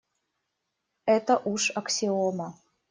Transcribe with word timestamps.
Это 1.05 1.37
уж 1.45 1.69
аксиома. 1.75 2.55